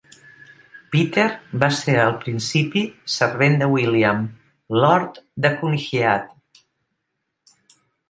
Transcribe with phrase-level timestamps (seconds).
[0.95, 1.25] Peter
[1.63, 2.83] va ser al principi
[3.17, 4.27] servent de William,
[4.83, 6.31] Lord de Cunhiat.